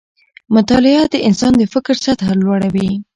[0.55, 2.89] مطالعه د انسان د فکر سطحه لوړه وي